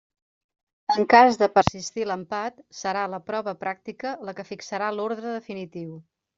[0.93, 5.97] En cas de persistir l'empat, serà la prova pràctica la que fixarà l'ordre definitiu.